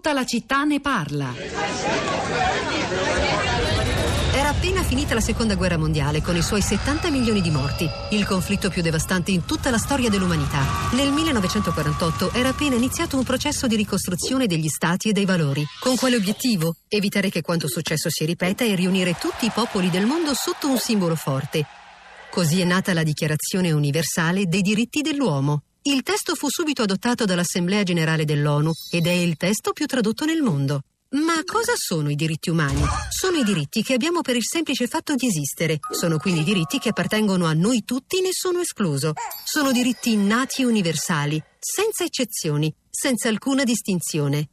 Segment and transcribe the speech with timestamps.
[0.00, 1.30] Tutta la città ne parla.
[4.32, 8.24] Era appena finita la seconda guerra mondiale con i suoi 70 milioni di morti, il
[8.24, 10.64] conflitto più devastante in tutta la storia dell'umanità.
[10.92, 15.66] Nel 1948 era appena iniziato un processo di ricostruzione degli stati e dei valori.
[15.78, 16.76] Con quale obiettivo?
[16.88, 20.78] Evitare che quanto successo si ripeta e riunire tutti i popoli del mondo sotto un
[20.78, 21.66] simbolo forte.
[22.30, 25.64] Così è nata la Dichiarazione universale dei diritti dell'uomo.
[25.82, 30.42] Il testo fu subito adottato dall'Assemblea generale dell'ONU ed è il testo più tradotto nel
[30.42, 30.82] mondo.
[31.12, 32.82] Ma cosa sono i diritti umani?
[33.08, 35.78] Sono i diritti che abbiamo per il semplice fatto di esistere.
[35.90, 39.14] Sono quindi diritti che appartengono a noi tutti, nessuno escluso.
[39.42, 44.50] Sono diritti innati e universali, senza eccezioni, senza alcuna distinzione.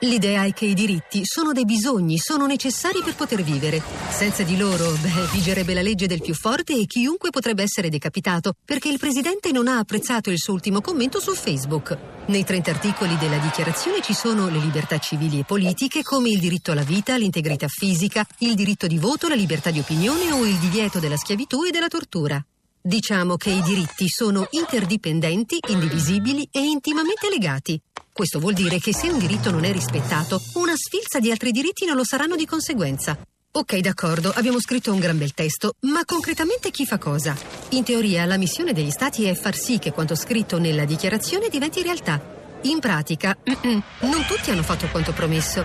[0.00, 3.82] L'idea è che i diritti sono dei bisogni, sono necessari per poter vivere.
[4.10, 8.52] Senza di loro, beh, vigerebbe la legge del più forte e chiunque potrebbe essere decapitato,
[8.64, 11.96] perché il presidente non ha apprezzato il suo ultimo commento su Facebook.
[12.26, 16.72] Nei 30 articoli della dichiarazione ci sono le libertà civili e politiche, come il diritto
[16.72, 20.98] alla vita, l'integrità fisica, il diritto di voto, la libertà di opinione o il divieto
[20.98, 22.44] della schiavitù e della tortura.
[22.86, 27.80] Diciamo che i diritti sono interdipendenti, indivisibili e intimamente legati.
[28.12, 31.86] Questo vuol dire che se un diritto non è rispettato, una sfilza di altri diritti
[31.86, 33.18] non lo saranno di conseguenza.
[33.52, 37.34] Ok, d'accordo, abbiamo scritto un gran bel testo, ma concretamente chi fa cosa?
[37.70, 41.80] In teoria, la missione degli Stati è far sì che quanto scritto nella dichiarazione diventi
[41.80, 42.20] realtà.
[42.64, 45.64] In pratica, non tutti hanno fatto quanto promesso.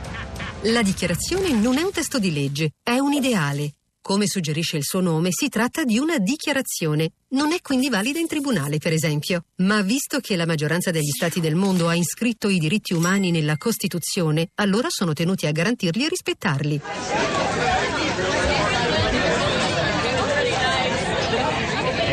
[0.61, 3.73] La dichiarazione non è un testo di legge, è un ideale.
[4.02, 7.11] Come suggerisce il suo nome, si tratta di una dichiarazione.
[7.30, 9.44] Non è quindi valida in tribunale, per esempio.
[9.58, 13.58] Ma visto che la maggioranza degli stati del mondo ha iscritto i diritti umani nella
[13.58, 16.81] Costituzione, allora sono tenuti a garantirli e rispettarli.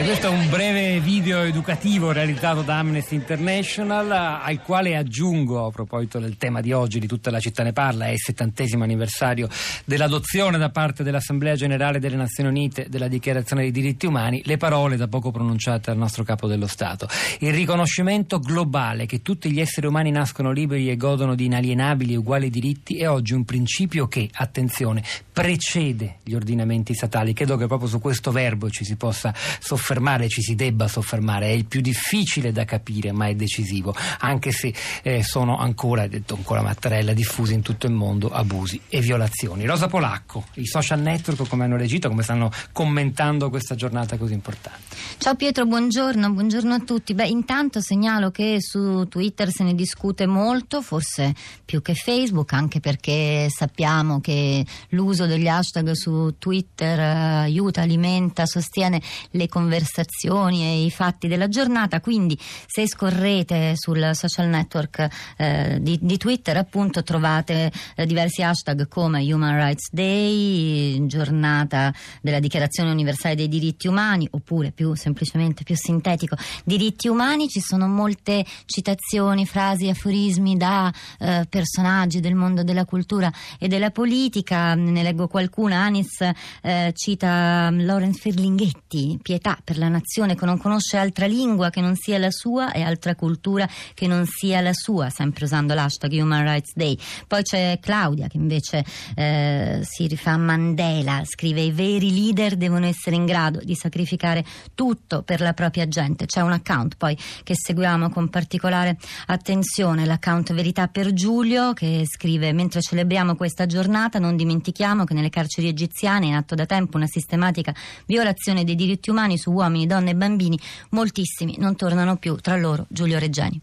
[0.07, 6.21] Questo è un breve video educativo realizzato da Amnesty International al quale aggiungo a proposito
[6.21, 9.49] del tema di oggi di tutta la città ne parla, è il settantesimo anniversario
[9.85, 14.97] dell'adozione da parte dell'Assemblea Generale delle Nazioni Unite della Dichiarazione dei diritti umani, le parole
[14.97, 17.09] da poco pronunciate dal nostro capo dello Stato.
[17.41, 22.19] Il riconoscimento globale che tutti gli esseri umani nascono liberi e godono di inalienabili e
[22.19, 27.33] uguali diritti è oggi un principio che, attenzione, precede gli ordinamenti statali.
[27.33, 31.47] Credo che proprio su questo verbo ci si possa soffermare soffermare, ci si debba soffermare,
[31.47, 34.73] è il più difficile da capire ma è decisivo, anche se
[35.03, 39.67] eh, sono ancora, detto ancora Mattarella, diffusi in tutto il mondo abusi e violazioni.
[39.67, 44.95] Rosa Polacco, i social network come hanno reagito, come stanno commentando questa giornata così importante?
[45.19, 47.15] Ciao Pietro, buongiorno, buongiorno a tutti.
[47.15, 51.35] Beh, intanto segnalo che su Twitter se ne discute molto, forse
[51.65, 57.05] più che Facebook, anche perché sappiamo che l'uso degli hashtag su Twitter eh,
[57.47, 59.01] aiuta, alimenta, sostiene
[59.31, 65.79] le conversazioni conversazioni e i fatti della giornata, quindi se scorrete sul social network eh,
[65.81, 72.91] di, di, Twitter appunto trovate eh, diversi hashtag come Human Rights Day, giornata della Dichiarazione
[72.91, 79.47] Universale dei Diritti Umani oppure più semplicemente più sintetico diritti umani, ci sono molte citazioni,
[79.47, 85.83] frasi, aforismi da eh, personaggi del mondo della cultura e della politica, ne leggo qualcuna,
[85.83, 86.21] Anis
[86.63, 91.95] eh, cita Lawrence Ferlinghetti, pietà per la nazione che non conosce altra lingua che non
[91.97, 96.43] sia la sua e altra cultura che non sia la sua, sempre usando l'hashtag Human
[96.43, 96.99] Rights Day.
[97.27, 98.85] Poi c'è Claudia che invece
[99.15, 104.45] eh, si rifà a Mandela, scrive i veri leader devono essere in grado di sacrificare
[104.75, 106.27] tutto per la propria gente.
[106.27, 112.53] C'è un account poi che seguiamo con particolare attenzione, l'account Verità per Giulio che scrive
[112.53, 116.97] mentre celebriamo questa giornata non dimentichiamo che nelle carceri egiziane è in atto da tempo
[116.97, 117.75] una sistematica
[118.07, 120.59] violazione dei diritti umani su uomini, donne e bambini,
[120.91, 123.61] moltissimi non tornano più, tra loro Giulio Reggiani.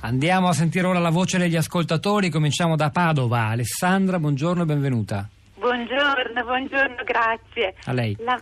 [0.00, 3.46] Andiamo a sentire ora la voce degli ascoltatori, cominciamo da Padova.
[3.46, 5.28] Alessandra, buongiorno e benvenuta.
[5.54, 7.74] Buongiorno, buongiorno, grazie.
[7.84, 8.16] A lei.
[8.20, 8.38] La...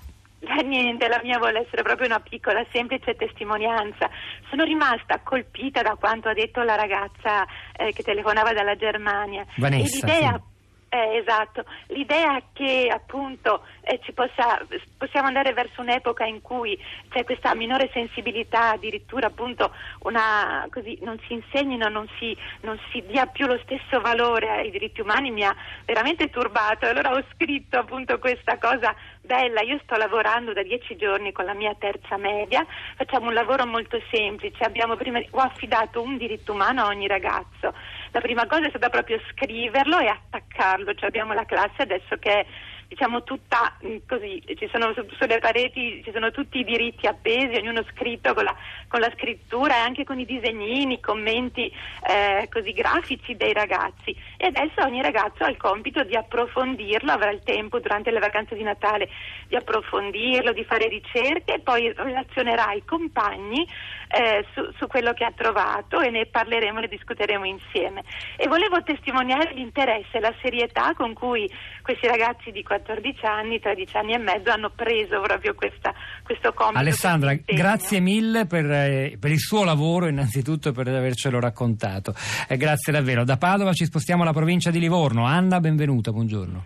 [0.65, 4.09] Niente, la mia vuole essere proprio una piccola, semplice testimonianza.
[4.49, 9.45] Sono rimasta colpita da quanto ha detto la ragazza eh, che telefonava dalla Germania.
[9.57, 10.07] Vanessa.
[10.07, 10.56] E l'idea, sì
[10.89, 14.65] eh, esatto, l'idea che appunto eh, possa,
[14.97, 16.79] possiamo andare verso un'epoca in cui
[17.11, 23.05] c'è questa minore sensibilità, addirittura appunto una, così, non si insegnino, non si, non si
[23.07, 25.55] dia più lo stesso valore ai diritti umani mi ha
[25.85, 26.87] veramente turbato.
[26.87, 31.55] Allora ho scritto appunto questa cosa bella, io sto lavorando da dieci giorni con la
[31.55, 32.65] mia terza media,
[32.97, 37.75] facciamo un lavoro molto semplice, prima, ho affidato un diritto umano a ogni ragazzo.
[38.13, 42.47] La prima cosa è stata proprio scriverlo e attaccarlo, cioè abbiamo la classe adesso che
[42.89, 47.57] diciamo tutta mh, così, ci sono su, sulle pareti ci sono tutti i diritti appesi,
[47.57, 48.55] ognuno scritto con la,
[48.89, 51.71] con la scrittura e anche con i disegnini, i commenti
[52.09, 57.31] eh, così grafici dei ragazzi e adesso ogni ragazzo ha il compito di approfondirlo, avrà
[57.31, 59.09] il tempo durante le vacanze di Natale
[59.49, 63.67] di approfondirlo, di fare ricerche e poi relazionerà ai compagni
[64.09, 68.05] eh, su, su, quello che ha trovato e ne parleremo, ne discuteremo insieme.
[68.37, 71.51] E volevo testimoniare l'interesse e la serietà con cui
[71.83, 76.79] questi ragazzi di 14 anni, 13 anni e mezzo hanno preso proprio questa, questo compito.
[76.79, 82.15] Alessandra, grazie mille per, eh, per, il suo lavoro, innanzitutto per avercelo raccontato.
[82.49, 83.25] Eh, grazie davvero.
[83.25, 85.25] Da Padova ci spostiamo alla provincia di Livorno.
[85.25, 86.65] Anna, benvenuta, buongiorno.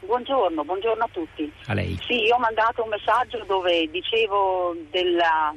[0.00, 1.50] Buongiorno, buongiorno a tutti.
[1.66, 1.98] A lei.
[2.06, 5.54] Sì, io ho mandato un messaggio dove dicevo della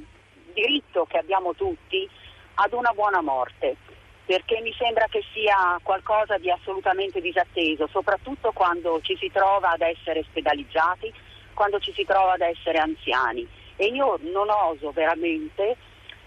[0.54, 2.08] diritto che abbiamo tutti
[2.56, 3.76] ad una buona morte,
[4.26, 9.82] perché mi sembra che sia qualcosa di assolutamente disatteso, soprattutto quando ci si trova ad
[9.82, 11.14] essere ospedalizzati,
[11.54, 13.48] quando ci si trova ad essere anziani.
[13.76, 15.76] E io non oso veramente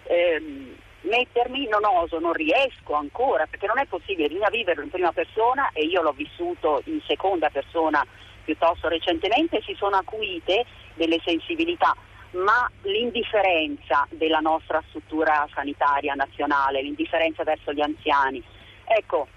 [0.05, 5.13] ehm, mettermi, non oso, non riesco ancora, perché non è possibile, bisogna viverlo in prima
[5.13, 8.05] persona e io l'ho vissuto in seconda persona
[8.45, 10.65] piuttosto recentemente, si sono acuite
[10.95, 11.95] delle sensibilità
[12.33, 18.43] ma l'indifferenza della nostra struttura sanitaria nazionale, l'indifferenza verso gli anziani.
[18.85, 19.29] Ecco,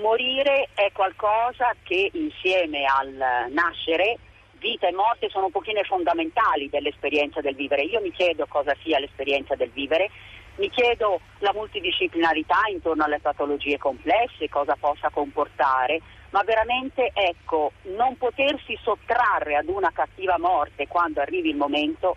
[0.00, 4.18] morire è qualcosa che insieme al nascere,
[4.58, 7.82] vita e morte sono un pochino fondamentali dell'esperienza del vivere.
[7.82, 10.10] Io mi chiedo cosa sia l'esperienza del vivere,
[10.56, 16.00] mi chiedo la multidisciplinarità intorno alle patologie complesse, cosa possa comportare,
[16.30, 22.16] ma veramente ecco, non potersi sottrarre ad una cattiva morte quando arrivi il momento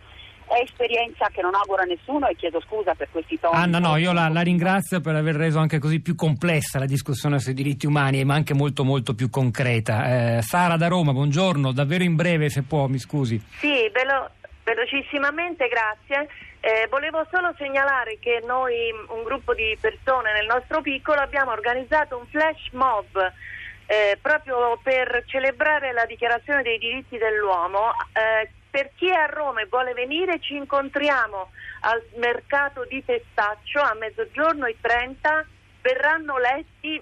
[0.50, 3.56] è esperienza che non auguro a nessuno e chiedo scusa per questi toni.
[3.56, 7.40] Anna, no, io la, la, ringrazio per aver reso anche così più complessa la discussione
[7.40, 10.38] sui diritti umani, ma anche molto molto più concreta.
[10.38, 13.40] Eh, Sara da Roma, buongiorno, davvero in breve se può, mi scusi.
[13.60, 14.32] Sì, velo-
[14.64, 16.28] velocissimamente, grazie.
[16.62, 22.18] Eh, volevo solo segnalare che noi, un gruppo di persone nel nostro piccolo, abbiamo organizzato
[22.18, 23.06] un flash mob
[23.86, 27.92] eh, proprio per celebrare la dichiarazione dei diritti dell'uomo.
[28.14, 31.50] Eh, per chi è a Roma e vuole venire ci incontriamo
[31.82, 35.46] al mercato di Testaccio a mezzogiorno e 30,
[35.82, 37.02] verranno letti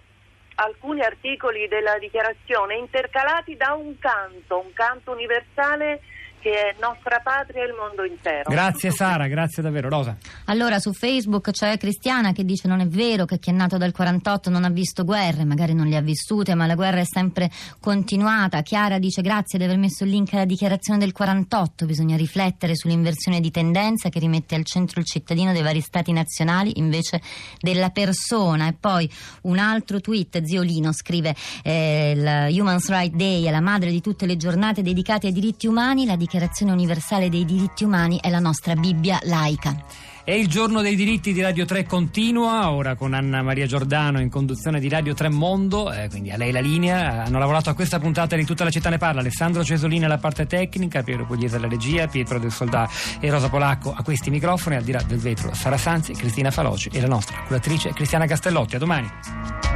[0.55, 6.01] alcuni articoli della dichiarazione intercalati da un canto, un canto universale
[6.39, 8.49] che è nostra patria e il mondo intero.
[8.49, 9.89] Grazie Sara, grazie davvero.
[9.89, 10.15] Rosa.
[10.45, 13.91] Allora su Facebook c'è Cristiana che dice non è vero che chi è nato dal
[13.91, 17.49] 48 non ha visto guerre, magari non le ha vissute, ma la guerra è sempre
[17.79, 18.61] continuata.
[18.61, 23.39] Chiara dice grazie di aver messo il link alla dichiarazione del 48, bisogna riflettere sull'inversione
[23.39, 27.21] di tendenza che rimette al centro il cittadino dei vari stati nazionali invece
[27.59, 28.67] della persona.
[28.67, 29.09] E poi
[29.43, 34.25] un altro tweet, Ziolino scrive eh, il Human Rights Day è la madre di tutte
[34.25, 38.39] le giornate dedicate ai diritti umani, la dichiarazione Dichiarazione universale dei diritti umani è la
[38.39, 39.81] nostra Bibbia laica.
[40.25, 44.29] E il giorno dei diritti di Radio 3 continua, ora con Anna Maria Giordano in
[44.29, 47.23] conduzione di Radio 3 Mondo, eh, quindi a lei la linea.
[47.23, 50.45] Hanno lavorato a questa puntata di Tutta la città ne parla, Alessandro Cesolini alla parte
[50.45, 52.89] tecnica, Piero Pugliese alla regia, Pietro del Soldà
[53.21, 56.89] e Rosa Polacco a questi microfoni, al di là del vetro Sara Sanzi, Cristina Faloci
[56.91, 58.75] e la nostra curatrice Cristiana Castellotti.
[58.75, 59.66] A domani.